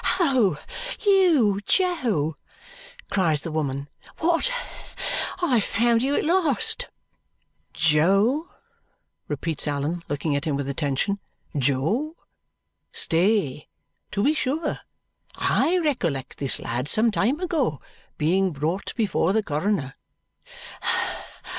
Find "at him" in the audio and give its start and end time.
10.35-10.55